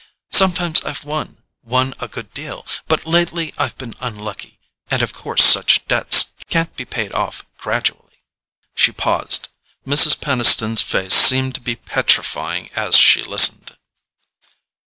[0.31, 6.75] Sometimes I've won—won a good deal—but lately I've been unlucky—and of course such debts can't
[6.75, 8.23] be paid off gradually——"
[8.73, 9.49] She paused:
[9.85, 10.19] Mrs.
[10.19, 13.77] Peniston's face seemed to be petrifying as she listened.